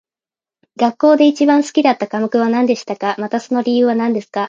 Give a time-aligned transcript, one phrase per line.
[0.77, 4.39] 学校で一番好きだった科目はなんですかまたその理由はなんですか